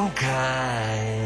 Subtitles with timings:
[0.00, 1.19] Okay.